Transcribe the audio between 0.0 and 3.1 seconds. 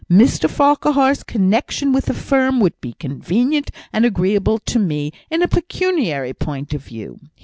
Mr Farquhar's connexion with the firm would be